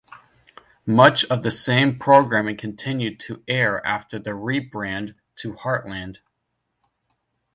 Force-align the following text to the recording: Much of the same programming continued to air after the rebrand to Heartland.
Much 0.87 1.23
of 1.25 1.43
the 1.43 1.51
same 1.51 1.99
programming 1.99 2.57
continued 2.57 3.19
to 3.19 3.43
air 3.47 3.85
after 3.85 4.17
the 4.17 4.31
rebrand 4.31 5.13
to 5.35 5.53
Heartland. 5.53 6.17